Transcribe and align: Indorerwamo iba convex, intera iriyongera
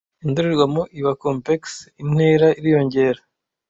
Indorerwamo 0.25 0.81
iba 0.99 1.13
convex, 1.23 1.61
intera 2.03 2.47
iriyongera 2.59 3.21